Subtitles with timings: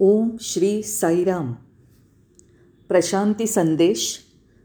[0.00, 1.52] ओम श्री साईराम.
[2.88, 4.18] प्रशांती संदेश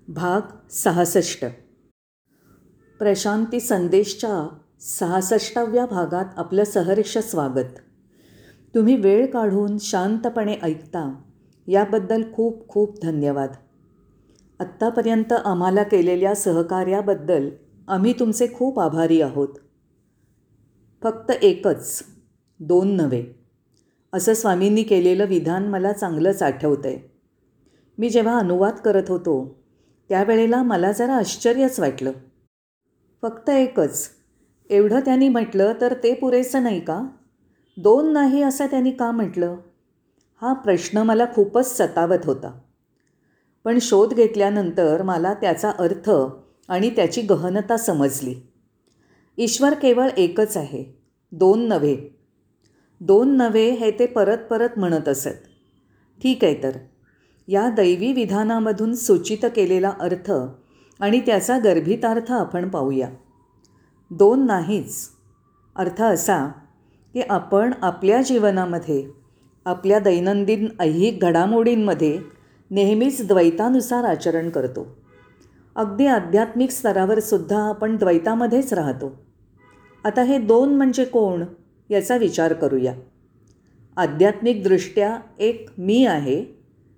[0.07, 1.45] भाग सहासष्ट.
[2.99, 7.79] प्रशांती संदेशच्या सहासष्टाव्या भागात आपलं सहर्ष स्वागत.
[8.75, 11.21] तुम्ही वेळ काढून शांतपणे ऐकता
[11.67, 13.51] याबद्दल खूप खूप धन्यवाद.
[14.59, 17.49] आत्तापर्यंत आम्हाला केलेल्या सहकार्याबद्दल
[17.87, 19.55] आम्ही तुमचे खूप आभारी आहोत.
[21.03, 22.03] फक्त एकच
[22.59, 23.42] दोन नव्हे.
[24.13, 26.99] असं स्वामींनी केलेलं विधान मला चांगलंच आठवतं आहे
[27.97, 29.63] मी जेव्हा अनुवाद करत होतो
[30.09, 32.11] त्यावेळेला मला जरा आश्चर्यच वाटलं.
[33.21, 34.09] फक्त एकच
[34.69, 37.07] एवढं त्यांनी म्हटलं तर ते पुरेसं नाही का?
[37.77, 39.55] दोन नाही असं त्यांनी का म्हटलं?
[40.41, 42.59] हा प्रश्न मला खूपच सतावत होता.
[43.63, 46.11] पण शोध घेतल्यानंतर मला त्याचा अर्थ
[46.69, 48.35] आणि त्याची गहनता समजली.
[49.37, 50.99] ईश्वर केवळ एकच आहे
[51.31, 52.12] दोन नव्हे.
[53.05, 55.27] दोन नव्हे हे ते परत परत म्हणत असत.
[56.23, 56.71] ठीक आहे तर.
[57.47, 60.31] या दैवी विधानामधून सूचित केलेला अर्थ
[60.99, 63.09] आणि त्याचा गर्भितार्थ आपण पाहूया.
[64.11, 65.09] दोन नाहीच.
[65.75, 66.47] अर्थ असा
[67.13, 69.09] की आपण आपल्या जीवनामध्ये
[69.65, 72.19] आपल्या दैनंदिन ऐहिक घडामोडींमध्ये
[72.71, 74.87] नेहमीच द्वैतानुसार आचरण करतो.
[75.75, 79.25] अगदी आध्यात्मिक स्तरावर सुद्धा आपण द्वैतामध्येच राहतो.
[80.03, 81.43] आता हे दोन म्हणजे कोण?
[81.93, 82.93] याचा विचार करूया.
[83.95, 86.45] आध्यात्मिकदृष्ट्या एक मी आहे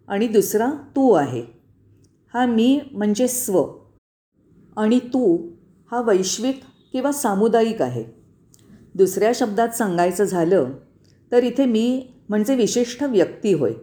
[0.07, 1.43] आणि दुसरा तू आहे.
[2.33, 3.65] हा मी म्हणजे स्व
[4.77, 5.37] आणि तू
[5.91, 8.03] हा वैश्विक किंवा सामुदायिक आहे.
[8.95, 10.71] दुसऱ्या शब्दात सांगायचं झालं
[11.31, 13.73] तर इथे मी म्हणजे विशिष्ट व्यक्ती होय.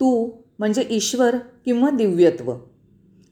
[0.00, 2.54] तू म्हणजे ईश्वर किंवा दिव्यत्व.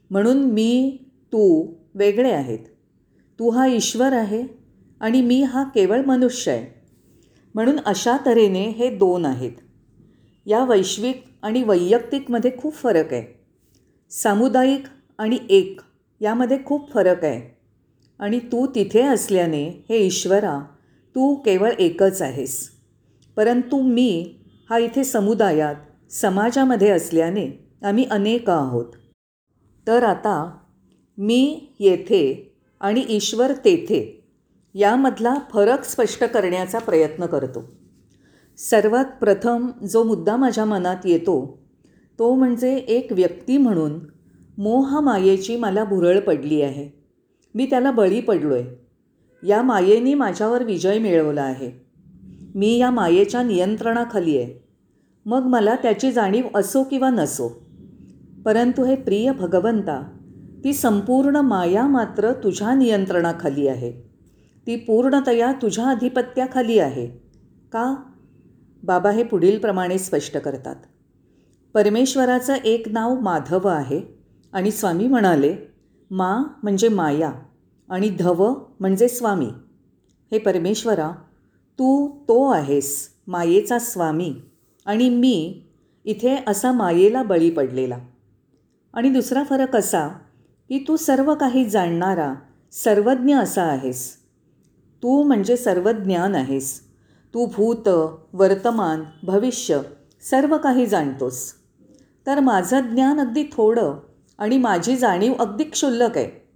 [0.09, 2.59] म्हणून मी तू वेगळे आहेत.
[3.39, 4.43] तू हा ईश्वर आहे
[4.99, 6.72] आणि मी हा केवळ मनुष्य आहे.
[7.53, 9.51] म्हणून अशा तऱ्हेने हे दोन आहेत.
[10.45, 13.45] या वैश्विक आणि वैयक्तिकमध्ये खूप फरक आहे.
[14.09, 14.83] सामुदायिक
[15.17, 15.79] आणि एक
[16.21, 17.57] यामध्ये खूप फरक आहे.
[18.19, 20.59] आणि तू तिथे असल्याने हे ईश्वरा
[21.15, 22.69] तू केवळ एकच आहेस.
[23.35, 24.35] परंतु मी
[24.69, 25.75] हा इथे समुदायात
[26.11, 28.85] समाजामध्ये असल्याने आम्ही अनेक आहोत.
[29.87, 30.57] तर आता
[31.17, 34.22] मी येथे आणि ईश्वर तेथे
[34.75, 37.63] यामधला फरक स्पष्ट करण्याचा प्रयत्न करतो.
[38.57, 41.35] सर्वात प्रथम जो मुद्दा माझ्या मनात येतो
[42.19, 43.99] तो म्हणजे एक व्यक्ती म्हणून
[44.57, 46.89] मोहमायेची मला भुरळ पडली आहे.
[47.55, 51.71] मी त्याला बळी पडलो आहे या मायेने माझ्यावर विजय मिळवला आहे.
[52.55, 54.63] मी या मायेच्या नियंत्रणाखाली आहे.
[55.25, 57.47] मग मला त्याची जाणीव असो किंवा नसो
[58.45, 60.01] परंतु हे प्रिय भगवंता
[60.63, 64.12] ती संपूर्ण माया मात्र तुझ्या नियंत्रणाखाली आहे.
[64.67, 67.07] ती पूर्णतया तुझ्या अधिपत्याखाली आहे.
[67.71, 67.95] का?
[68.83, 70.75] बाबा हे पुढीलप्रमाणे स्पष्ट करतात.
[71.73, 74.01] परमेश्वराचं एक नाव माधव आहे
[74.53, 75.55] आणि स्वामी म्हणाले
[76.11, 77.31] मा म्हणजे माया
[77.89, 79.49] आणि धव म्हणजे स्वामी.
[80.31, 81.11] हे परमेश्वरा
[81.79, 84.35] तू तो आहेस मायेचा स्वामी
[84.85, 85.63] आणि मी
[86.05, 87.97] इथे असा मायेला बळी पडलेला.
[88.93, 90.07] आणि दुसरा फरक असा
[90.69, 92.33] की तू सर्व काही जाणणारा
[92.71, 94.22] सर्वज्ञ असा आहेस.
[95.03, 96.79] तू म्हणजे सर्व ज्ञान आहेस.
[97.33, 97.89] तू भूत
[98.33, 99.79] वर्तमान भविष्य
[100.29, 101.53] सर्व काही जाणतोस.
[102.27, 103.93] तर माझं ज्ञान अगदी थोडं
[104.37, 106.47] आणि माझी जाणीव अगदी क्षुल्लक आहे.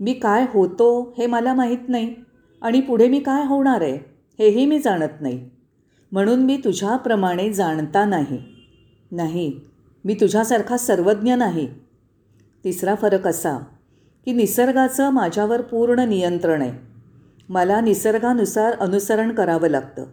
[0.00, 2.14] मी काय होतो हे मला माहीत नाही
[2.62, 3.98] आणि पुढे मी काय होणार आहे
[4.38, 5.50] हेही मी जाणत नाही.
[6.12, 8.42] म्हणून मी तुझ्याप्रमाणे जाणता नाही.
[9.12, 9.60] नाही
[10.04, 11.68] मी तुझ्यासारखा सर्वज्ञ नाही.
[12.64, 13.58] तिसरा फरक असा
[14.24, 16.95] की निसर्गाचं माझ्यावर पूर्ण नियंत्रण आहे.
[17.48, 20.04] मला निसर्गानुसार अनुसरण करावं लागतं.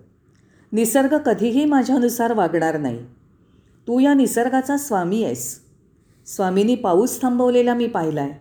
[0.71, 2.99] निसर्ग कधीही माझ्यानुसार वागणार नाही.
[3.87, 5.59] तू या निसर्गाचा स्वामी आहेस.
[6.25, 8.33] स्वामींनी पाऊस थांबवलेला मी पाहिला आहे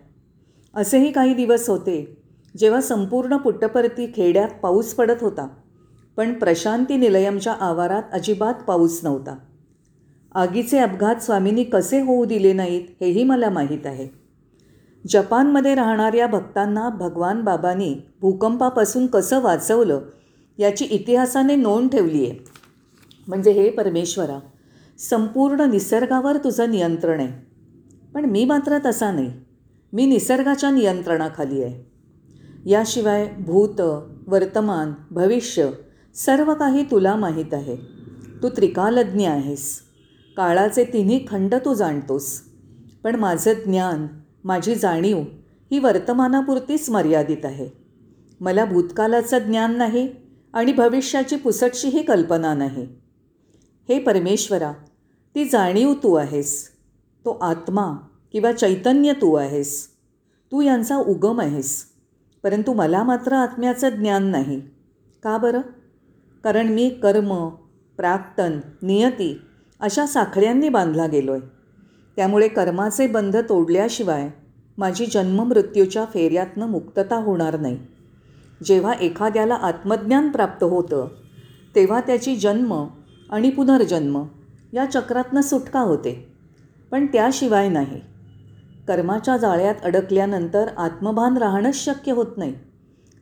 [0.75, 2.17] असेही काही दिवस होते
[2.57, 5.47] जेव्हा संपूर्ण पुट्टपरती खेड्यात पाऊस पडत होता
[6.17, 9.35] पण प्रशांती निलयमच्या आवारात अजिबात पाऊस नव्हता.
[10.35, 14.22] आगीचे अपघात स्वामींनी कसे होऊ दिले नाहीत हेही मला माहीत आहे.
[15.07, 20.01] जपानमध्ये राहणाऱ्या भक्तांना भगवान बाबांनी भूकंपापासून कसं वाचवलं
[20.57, 22.39] याची इतिहासाने नोंद ठेवली आहे.
[23.27, 24.39] म्हणजे हे परमेश्वरा
[24.97, 27.45] संपूर्ण निसर्गावर तुझं नियंत्रण आहे.
[28.13, 29.31] पण मी मात्र तसा नाही.
[29.93, 31.91] मी निसर्गाच्या नियंत्रणाखाली आहे.
[32.69, 33.81] याशिवाय भूत
[34.27, 35.69] वर्तमान भविष्य
[36.15, 37.75] सर्व काही तुला माहीत आहे.
[38.43, 39.79] तू त्रिकालज्ञ आहेस.
[40.37, 42.41] काळाचे तिन्ही खंड तू जाणतोस.
[43.03, 44.07] पण माझं ज्ञान
[44.43, 45.17] माझी जाणीव
[45.71, 47.69] ही वर्तमानापुरतीच मर्यादित आहे.
[48.41, 50.09] मला भूतकालाचं ज्ञान नाही
[50.53, 52.87] आणि भविष्याची पुसटशीही कल्पना नाही.
[53.89, 54.71] हे परमेश्वरा
[55.35, 56.69] ती जाणीव तू आहेस.
[57.25, 59.87] तो आत्मा किंवा चैतन्य तू आहेस.
[60.51, 61.85] तू यांचा उगम आहेस.
[62.43, 64.61] परंतु मला मात्र आत्म्याचं ज्ञान नाही.
[65.23, 65.61] का बरं?
[66.43, 67.49] कारण मी कर्म
[67.97, 69.41] प्राक्तन नियती
[69.79, 71.62] अशा साखळ्यांनी बांधला गेलो आहे
[72.15, 74.29] त्यामुळे कर्माचे बंध तोडल्याशिवाय
[74.77, 77.77] माझी जन्ममृत्यूच्या फेऱ्यातनं मुक्तता होणार नाही.
[78.63, 81.07] जेव्हा एखाद्याला आत्मज्ञान प्राप्त होतं
[81.75, 82.87] तेव्हा त्याची जन्म
[83.29, 84.23] आणि पुनर्जन्म
[84.73, 86.33] या चक्रातनं सुटका होते.
[86.91, 88.01] पण त्याशिवाय नाही.
[88.87, 92.53] कर्माच्या जाळ्यात अडकल्यानंतर आत्मभान राहणंच शक्य होत नाही.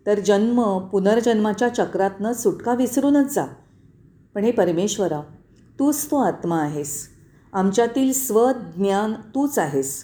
[0.05, 3.45] तर जन्म पुनर्जन्माच्या चक्रातनं सुटका विसरूनच जा.
[4.35, 5.21] पण हे परमेश्वरा
[5.79, 7.07] तूच तो आत्मा आहेस.
[7.53, 10.03] आमच्यातील स्वज्ञान तूच आहेस.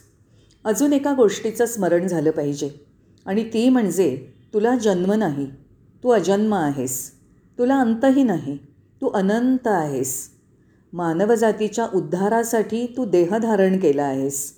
[0.66, 2.70] अजून एका गोष्टीचं स्मरण झालं पाहिजे.
[3.26, 5.46] आणि ती म्हणजे तुला जन्म नाही
[6.04, 7.12] तू अजन्म आहेस.
[7.60, 8.58] तुला अंतही नाही
[9.02, 10.30] तू अनंत आहेस.
[10.94, 14.54] मानवजातीच्या उद्धारासाठी तू देहधारण केला आहेस.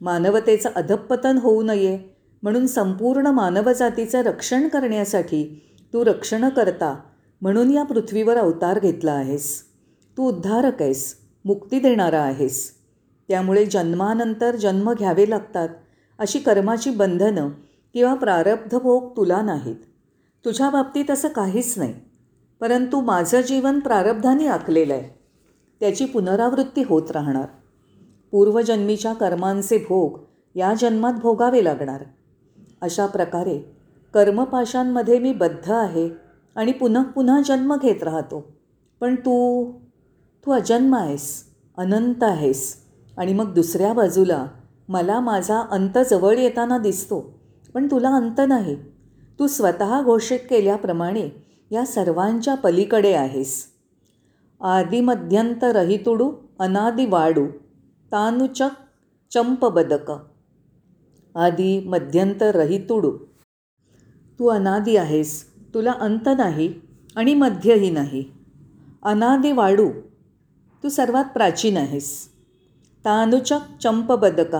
[0.00, 1.98] मानवतेचं अधपतन होऊ नये
[2.42, 7.00] म्हणून संपूर्ण मानवजातीचं रक्षण करण्यासाठी तू रक्षण करता
[7.40, 9.62] म्हणून या पृथ्वीवर अवतार घेतला आहेस.
[10.16, 11.23] तू उद्धारक आहेस.
[11.44, 12.70] मुक्ती देणारा आहेस.
[13.28, 15.68] त्यामुळे जन्मानंतर जन्म घ्यावे लागतात
[16.18, 17.48] अशी कर्माची बंधनं
[17.92, 19.76] किंवा प्रारब्ध भोग तुला नाहीत.
[20.44, 21.94] तुझ्या बाबतीत असं काहीच नाही
[22.60, 25.18] परंतु माझं जीवन प्रारब्धाने आखलेलं आहे.
[25.80, 27.46] त्याची पुनरावृत्ती होत राहणार.
[28.30, 30.18] पूर्वजन्मीच्या कर्मांचे भोग
[30.54, 32.04] या जन्मात भोगावे लागणार.
[32.80, 33.76] अशा प्रकारे
[34.14, 36.10] कर्मपाशांमध्ये मी बद्ध आहे
[36.56, 38.52] आणि पुन्हा पुन्हा जन्म घेत राहतो.
[39.00, 39.64] पण तू?
[40.46, 41.44] तू अजन्म आहेस
[41.78, 42.76] अनंत आहेस
[43.16, 44.46] आणि मग दुसऱ्या बाजूला
[44.88, 47.20] मला माझा अंत जवळ येताना दिसतो
[47.74, 48.76] पण तुला अंत नाही.
[49.38, 51.28] तू स्वतः घोषित केल्याप्रमाणे
[51.70, 53.64] या सर्वांच्या पलीकडे आहेस.
[54.60, 57.46] आदिमध्यंत रहितुडू अनादि वाडू
[58.12, 58.70] तानुचक
[59.30, 60.10] चंप बदक
[61.34, 63.10] आदी मध्यंत रहितुडू
[64.38, 65.42] तू अनादी आहेस
[65.74, 66.72] तुला अंत नाही
[67.16, 68.24] आणि मध्यही नाही.
[69.02, 69.88] अनादि वाडू
[70.84, 72.28] तू सर्वात प्राचीन आहेस.
[73.04, 74.56] तानुचक चंपबदक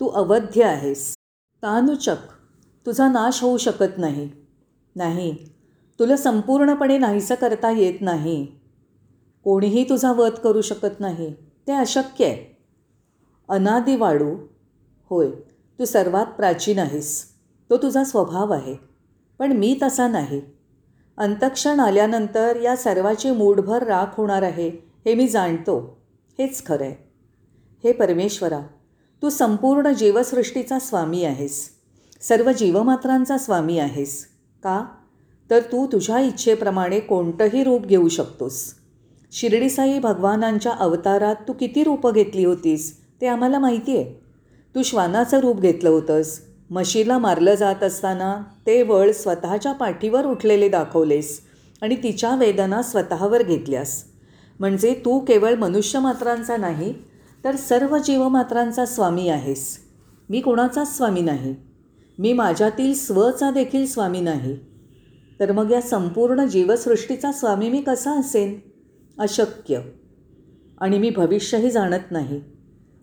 [0.00, 1.14] तू अवध्य आहेस.
[1.62, 2.16] तानुचक
[2.86, 4.30] तुझा नाश होऊ शकत नाही.
[4.96, 5.36] नाही
[5.98, 8.46] तुला संपूर्णपणे नाहीसं करता येत नाही.
[9.44, 11.34] कोणीही तुझा वध करू शकत नाही.
[11.66, 12.58] ते अशक्य आहे.
[13.48, 14.36] अनादी वाढू
[15.10, 15.30] होय
[15.78, 17.24] तू सर्वात प्राचीन आहेस.
[17.70, 18.76] तो तुझा स्वभाव आहे.
[19.38, 20.42] पण मी तसा नाही.
[21.18, 24.85] अंतक्षण आल्यानंतर या सर्वाची मूठभर राख होणार आहे.
[25.06, 26.00] हे मी जाणतो.
[26.38, 26.94] हेच खरं आहे
[27.84, 28.60] हे परमेश्वरा
[29.22, 31.68] तू संपूर्ण जीवसृष्टीचा स्वामी आहेस.
[32.20, 34.26] सर्व जीवमात्रांचा स्वामी आहेस.
[34.62, 34.84] का?
[35.50, 38.74] तर तू तुझ्या इच्छेप्रमाणे कोणतंही रूप घेऊ शकतोस.
[39.32, 44.20] शिर्डीसाई भगवानांच्या अवतारात तू किती रूपं घेतली होतीस ते आम्हाला माहिती आहे
[44.74, 46.40] तू श्वानाचं रूप घेतलं होतंस.
[46.70, 51.40] म्हशीला मारलं जात असताना ते वळ स्वतःच्या पाठीवर उठलेले दाखवलेस
[51.82, 54.04] आणि तिच्या वेदना स्वतःवर घेतल्यास.
[54.60, 56.94] म्हणजे तू केवळ मनुष्यमात्रांचा नाही
[57.44, 59.78] तर सर्व जीवमात्रांचा स्वामी आहेस.
[60.30, 61.54] मी कोणाचाच स्वामी नाही.
[62.18, 64.58] मी माझ्यातील स्वचा देखील स्वामी नाही.
[65.40, 68.60] तर मग या संपूर्ण जीवसृष्टीचा स्वामी मी कसा असेन?
[69.18, 69.80] अशक्य.
[70.80, 72.40] आणि मी भविष्यही जाणत नाही.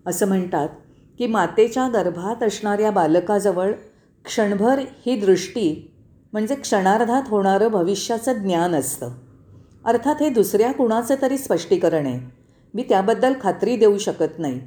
[0.05, 0.69] असं म्हणतात
[1.17, 3.71] की मातेच्या गर्भात असणाऱ्या बालकाजवळ
[4.25, 5.91] क्षणभर ही दृष्टी
[6.33, 9.11] म्हणजे क्षणार्धात होणारं भविष्याचं ज्ञान असतं.
[9.85, 12.35] अर्थात हे दुसऱ्या कुणाचं तरी स्पष्टीकरण आहे.
[12.73, 14.61] मी त्याबद्दल खात्री देऊ शकत नाही.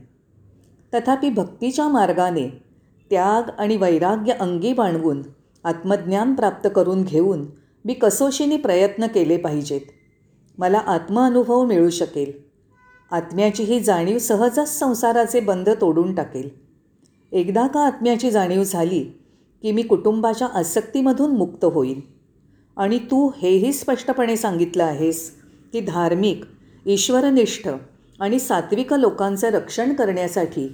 [0.94, 2.62] तथापि भक्तीच्या मार्गाने
[3.11, 5.23] त्याग आणि वैराग्य अंगी बाणवून
[5.64, 7.46] आत्मज्ञान प्राप्त करून घेऊन
[7.85, 9.80] मी कसोशीने प्रयत्न केले पाहिजेत.
[10.58, 12.32] मला आत्मअनुभव मिळू शकेल.
[13.11, 16.49] आत्म्याची ही जाणीव सहजच संसाराचे बंध तोडून टाकेल.
[17.32, 19.04] एकदा का आत्म्याची जाणीव झाली
[19.62, 22.15] की मी कुटुंबाच्या आसक्तीमधून मुक्त होईल?
[22.76, 25.30] आणि तू हेही स्पष्टपणे सांगितलं आहेस
[25.73, 26.45] की धार्मिक
[26.87, 27.68] ईश्वरनिष्ठ
[28.21, 30.68] आणि सात्विक लोकांचं रक्षण करण्यासाठी.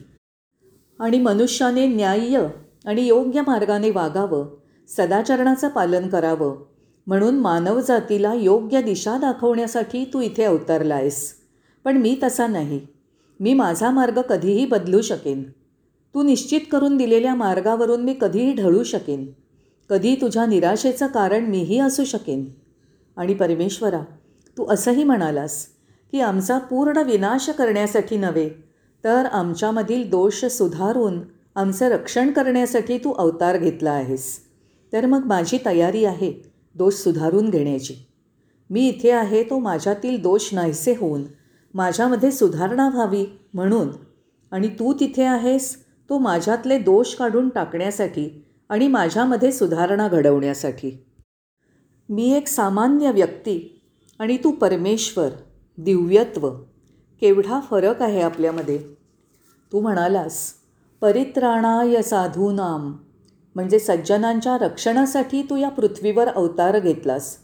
[1.01, 2.47] आणि मनुष्याने न्याय्य
[2.87, 4.49] आणि योग्य मार्गाने वागावं
[4.89, 6.57] सदाचरणाचं पालन करावं
[7.07, 11.35] म्हणून मानवजातीला योग्य दिशा दाखवण्यासाठी तू इथे अवतरला आहेस
[11.85, 12.81] पण मी तसा नाही.
[13.41, 15.43] मी माझा मार्ग कधीही बदलू शकेन.
[16.15, 19.27] तू निश्चित करून दिलेल्या मार्गावरून मी कधीही ढळू शकेन.
[19.91, 22.45] कधी तुझ्या निराशेचं कारण मीही असू शकेन.
[23.17, 24.01] आणि परमेश्वरा
[24.59, 25.67] तू असंही म्हणालास
[26.13, 28.49] की आमचा पूर्ण विनाश करण्यासाठी नव्हे
[29.05, 31.21] तर आमच्यामधील दोष सुधारून
[31.55, 34.39] आमचं रक्षण करण्यासाठी तू अवतार घेतला आहेस.
[34.93, 36.33] तर मग माझी तयारी आहे
[36.75, 37.95] दोष सुधारून घेण्याची.
[38.71, 41.23] मी इथे आहे तो माझ्यातील दोष नाहीसे होऊन
[41.75, 43.25] माझ्यामध्ये सुधारणा व्हावी
[43.55, 43.89] म्हणून.
[44.53, 45.77] आणि तू तिथे आहेस
[46.11, 48.29] तो माझ्यातले दोष काढून टाकण्यासाठी
[48.73, 51.05] आणि माझ्यामध्ये सुधारणा घडवण्यासाठी.
[52.09, 53.83] मी एक सामान्य व्यक्ती
[54.19, 55.29] आणि तू परमेश्वर
[55.79, 56.51] दिव्यत्व
[57.21, 58.79] केवढा फरक आहे आपल्यामध्ये?
[59.73, 60.53] तू म्हणालास
[61.01, 62.97] परित्राणाय साधूनाम.
[63.55, 67.37] म्हणजे सज्जनांच्या रक्षणासाठी तू या पृथ्वीवर अवतार घेतलास.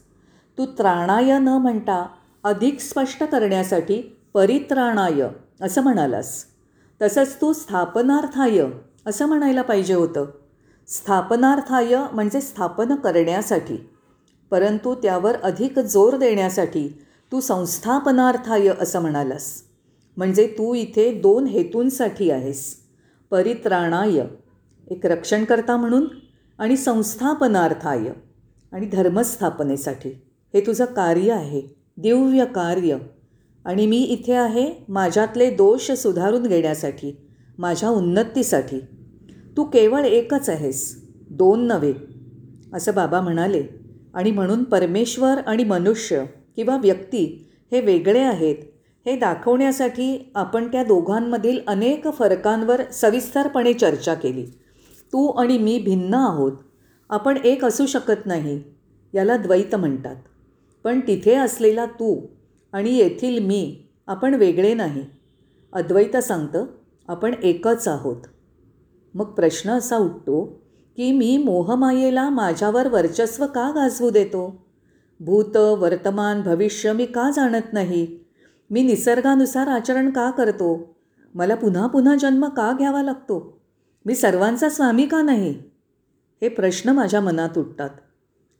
[0.57, 2.07] तू त्राणाय न म्हणता
[2.43, 5.27] अधिक स्पष्ट करण्यासाठी परित्राणाय
[5.61, 6.45] असं म्हणालास.
[7.01, 8.61] तसंच तू स्थापनार्थाय
[9.05, 10.25] असं म्हणायला पाहिजे होतं.
[10.89, 13.89] स्थापनार्थाय म्हणजे स्थापन करण्यासाठी.
[14.51, 16.87] परंतु त्यावर अधिक जोर देण्यासाठी
[17.31, 19.63] तू संस्थापनार्थाय असं म्हणालास.
[20.17, 22.75] म्हणजे तू इथे दोन हेतूंसाठी आहेस.
[23.31, 24.21] परित्राणाय
[24.87, 26.05] एक रक्षणकर्ता म्हणून
[26.57, 28.09] आणि संस्थापनार्थाय
[28.71, 30.09] आणि धर्मस्थापनेसाठी.
[30.53, 31.61] हे तुझं कार्य आहे
[31.97, 32.97] दिव्य कार्य.
[33.65, 37.17] आणि मी इथे आहे माझ्यातले दोष सुधारून घेण्यासाठी
[37.57, 38.79] माझ्या उन्नतीसाठी.
[39.57, 41.05] तू केवळ एकच आहेस.
[41.29, 41.93] दोन नव्हे.
[42.73, 43.63] असं बाबा म्हणाले.
[44.13, 46.25] आणि म्हणून परमेश्वर आणि मनुष्य
[46.55, 48.55] किंवा व्यक्ती हे वेगळे आहेत.
[49.05, 54.45] हे दाखवण्यासाठी आपण त्या दोघांमधील अनेक फरकांवर सविस्तरपणे चर्चा केली.
[55.13, 56.51] तू आणि मी भिन्न आहोत.
[57.09, 58.63] आपण एक असू शकत नाही
[59.13, 60.15] याला द्वैत म्हणतात.
[60.83, 62.21] पण तिथे असलेला तू
[62.73, 65.03] आणि येथील मी आपण वेगळे नाही.
[65.73, 66.65] अद्वैत सांगतं
[67.07, 68.17] आपण एकच आहोत.
[69.13, 70.61] मग प्रश्न असा उठतो
[70.97, 74.65] की मी मोहमायेला माझ्यावर वर्चस्व का गाजवू देतो?
[75.19, 78.19] भूत वर्तमान भविष्य मी का जाणत नाही?
[78.69, 80.95] मी निसर्गानुसार आचरण का करतो?
[81.35, 83.61] मला पुन्हा पुन्हा जन्म का घ्यावा लागतो?
[84.05, 85.51] मी सर्वांचा स्वामी का नाही?
[86.41, 87.89] हे प्रश्न माझ्या मनात उठतात.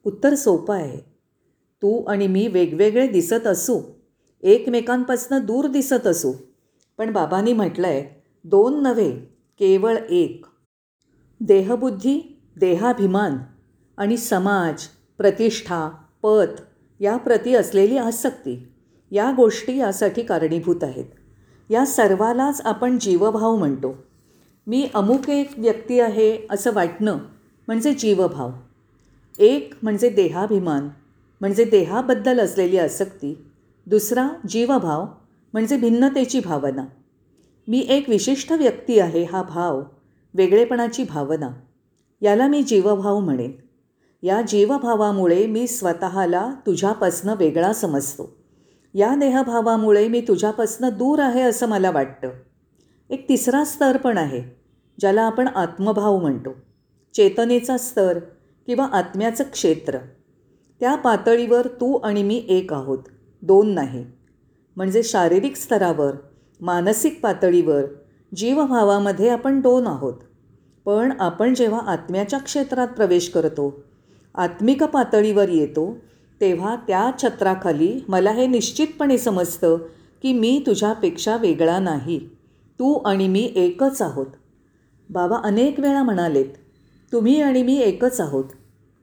[0.05, 0.97] उत्तर सोपं आहे.
[1.81, 3.81] तू आणि मी वेगवेगळे दिसत असू.
[4.43, 6.33] एकमेकांपासून दूर दिसत असू.
[6.97, 10.45] पण बाबांनी म्हटलं आहे दोन नव्हे केवळ एक.
[11.39, 13.37] देहबुद्धी देहाभिमान
[13.97, 14.83] आणि समाज
[15.17, 15.89] प्रतिष्ठा
[16.23, 16.61] पत
[16.99, 18.67] याप्रती असलेली आसक्ती
[19.11, 21.05] या गोष्टी यासाठी कारणीभूत आहेत.
[21.69, 23.95] या सर्वालाच आपण जीवभाव म्हणतो.
[24.67, 27.17] मी अमुक एक व्यक्ती आहे असं वाटणं
[27.67, 28.51] म्हणजे जीवभाव.
[29.39, 30.89] एक म्हणजे देहाभिमान
[31.41, 33.45] म्हणजे देहाबद्दल असलेली आसक्ती.
[33.85, 35.05] दुसरा जीवभाव
[35.53, 36.85] म्हणजे भिन्नतेची भावना.
[37.69, 39.81] मी एक विशिष्ट व्यक्ती आहे हा भाव
[40.33, 41.49] वेगळेपणाची भावना.
[42.21, 43.51] याला मी जीवभाव म्हणेन.
[44.23, 48.35] या जीवभावामुळे मी स्वतःला तुझ्यापासनं वेगळा समजतो.
[48.93, 52.29] या देहभावामुळे मी तुझ्यापासनं दूर आहे असं मला वाटतं.
[53.09, 54.43] एक तिसरा स्तर पण आहे
[54.99, 56.49] ज्याला आपण आत्मभाव म्हणतो.
[57.13, 58.19] चेतनेचा स्तर
[58.65, 59.97] किंवा आत्म्याचं क्षेत्र.
[60.79, 62.99] त्या पातळीवर तू आणि मी एक आहोत
[63.41, 64.05] दोन नाही.
[64.75, 66.11] म्हणजे शारीरिक स्तरावर
[66.61, 67.83] मानसिक पातळीवर
[68.35, 70.13] जीवभावामध्ये आपण दोन आहोत.
[70.85, 73.83] पण आपण जेव्हा आत्म्याच्या क्षेत्रात प्रवेश करतो
[74.35, 75.97] आत्मिक पातळीवर येतो
[76.41, 79.77] तेव्हा त्या छत्राखाली मला हे निश्चितपणे समजतं
[80.21, 82.19] की मी तुझ्यापेक्षा वेगळा नाही.
[82.79, 84.27] तू आणि मी एकच आहोत.
[85.09, 86.45] बाबा अनेक वेळा म्हणालेत
[87.11, 88.45] तुम्ही आणि मी एकच आहोत.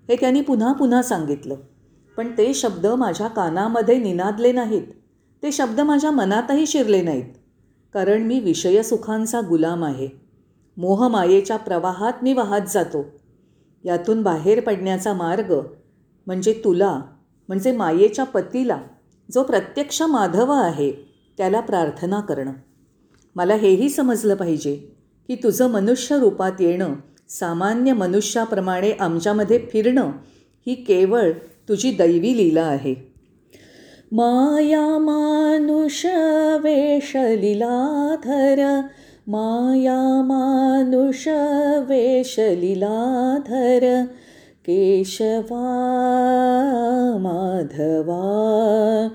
[0.09, 1.57] हे त्यांनी पुन्हा पुन्हा सांगितलं.
[2.17, 4.83] पण ते शब्द माझ्या कानामध्ये निनादले नाहीत.
[5.43, 7.35] ते शब्द माझ्या मनातही शिरले नाहीत.
[7.97, 10.09] कारण मी विषयसुखांचा गुलाम आहे.
[10.77, 13.05] मोहमायेच्या प्रवाहात मी वाहत जातो.
[13.85, 15.61] यातून बाहेर पडण्याचा मार्ग
[16.27, 17.01] म्हणजे तुला
[17.49, 18.81] म्हणजे मायेच्या पतीला
[19.33, 20.93] जो प्रत्यक्ष माधव आहे
[21.39, 22.53] त्याला प्रार्थना करणं.
[23.35, 24.77] मला हेही समजलं पाहिजे
[25.29, 26.95] की तुझं मनुष्य रूपात येणं
[27.29, 30.11] सामान्य मनुष्याप्रमाणे आमच्यामध्ये फिरणं
[30.67, 31.33] ही केवळ
[31.69, 32.95] तुझी दैवी लीला आहे.
[34.13, 35.46] माया मानुष
[37.15, 38.81] वेशलीलाधर
[39.29, 41.29] माया मानुष
[41.89, 44.05] वेशलीलाधर
[44.67, 45.59] केशवा
[47.21, 49.09] माधवा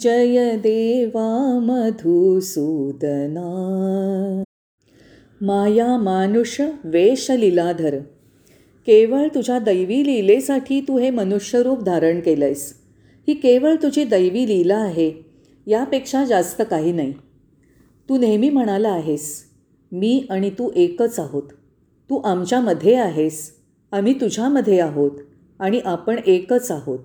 [0.00, 3.46] जय देवा मधुसूदना।
[5.40, 7.98] माया मानुष वेशलीलाधर
[8.86, 12.74] केवळ तुझ्या दैवी लीलेसाठी तू हे मनुष्यरूप धारण केलं आहेस
[13.28, 15.12] ही केवळ तुझी दैवी लीला आहे
[15.66, 17.12] यापेक्षा जास्त काही नाही.
[18.08, 19.44] तू नेहमी म्हणाला आहेस
[19.92, 21.42] मी आणि तू एकच आहोत.
[22.10, 23.52] तू आमच्यामध्ये आहेस
[23.92, 25.10] आम्ही तुझ्यामध्ये आहोत
[25.60, 26.98] आणि आपण एकच आहोत.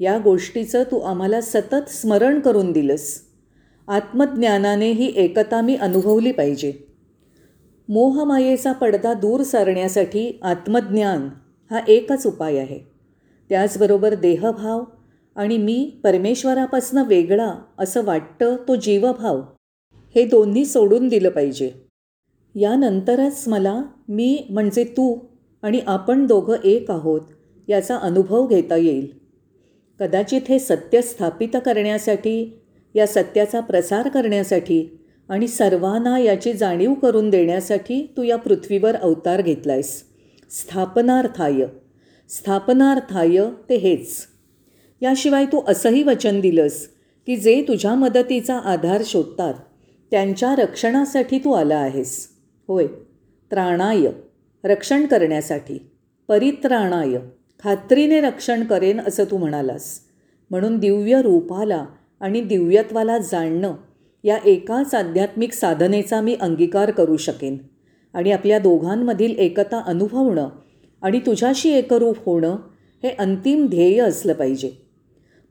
[0.00, 3.20] या गोष्टीचं तू आम्हाला सतत स्मरण करून दिलंस.
[3.88, 6.72] आत्मज्ञानाने ही एकता मी अनुभवली पाहिजे.
[7.88, 11.28] मोहमायेचा पडदा दूर सारण्यासाठी आत्मज्ञान
[11.70, 12.78] हा एकच उपाय आहे.
[13.48, 14.84] त्याचबरोबर देहभाव
[15.36, 19.42] आणि मी परमेश्वरापासनं वेगळा असं वाटतं तो जीवभाव
[20.18, 21.70] हे दोन्ही सोडून दिलं पाहिजे.
[22.54, 25.18] यानंतरच मला मी म्हणजे तू
[25.62, 27.20] आणि आपण दोघं एक आहोत
[27.68, 29.12] याचा अनुभव घेता येईल.
[30.00, 32.58] कदाचित हे सत्य स्थापित करण्यासाठी
[32.94, 34.98] या सत्याचा प्रसार करण्यासाठी
[35.28, 40.04] आणि सर्वांना याची जाणीव करून देण्यासाठी तू या पृथ्वीवर अवतार घेतला आहेस
[40.50, 41.64] स्थापनार्थाय.
[42.28, 43.38] स्थापनार्थाय
[43.70, 44.16] ते हेच.
[45.02, 46.88] याशिवाय तू असंही वचन दिलंस
[47.26, 49.54] की जे तुझ्या मदतीचा आधार शोधतात.
[50.10, 52.28] त्यांच्या रक्षणासाठी तू आला आहेस.
[52.68, 52.86] होय.
[53.50, 54.00] त्राणाय.
[54.64, 55.90] रक्षण करण्यासाठी.
[56.28, 57.18] परित्राणाय.
[57.64, 60.00] खात्रीने रक्षण करेन असं तू म्हणालास.
[60.50, 61.86] म्हणून दिव्य रूपाला
[62.20, 63.74] आणि दिव्यत्वाला जाणणं
[64.24, 67.58] या एकाच आध्यात्मिक साधनेचा मी अंगीकार करू शकेन.
[68.14, 70.48] आणि आपल्या दोघांमधील एकता अनुभवणं
[71.02, 72.56] आणि तुझ्याशी एकरूप होणं
[73.02, 74.72] हे अंतिम ध्येय असलं पाहिजे.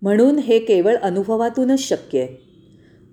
[0.02, 2.47] म्हणून हे केवळ अनुभवातूनच शक्य आहे.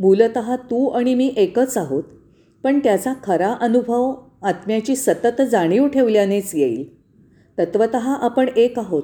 [0.01, 0.39] मूलत
[0.71, 2.03] तू आणि मी एकच आहोत.
[2.63, 7.05] पण त्याचा खरा अनुभव आत्म्याची सतत जाणीव ठेवल्यानेच येईल.
[7.59, 9.03] तत्वत आपण एक आहोत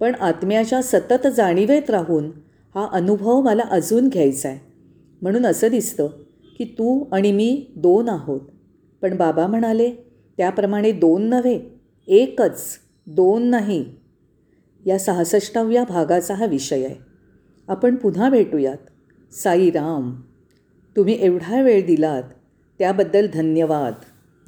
[0.00, 2.30] पण आत्म्याच्या सतत जाणीवेत राहून
[2.74, 4.58] हा अनुभव मला अजून घ्यायचा आहे
[5.22, 6.06] म्हणून असं दिसतं
[6.58, 8.40] की तू आणि मी दोन आहोत.
[9.02, 9.90] पण बाबा म्हणाले
[10.36, 11.60] त्याप्रमाणे दोन नव्हे
[12.06, 12.62] एकच
[13.06, 13.84] दोन नाही.
[14.86, 16.94] या सहासष्टाव्या भागाचा हा विषय आहे.
[17.68, 18.76] आपण पुन्हा भेटूयात.
[19.32, 20.14] साईराम
[20.96, 22.22] तुम्ही एवढा वेळ दिलात
[22.78, 23.92] त्याबद्दल धन्यवाद.